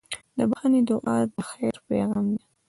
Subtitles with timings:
[0.37, 2.43] د بښنې دعا د خیر پیغام دی.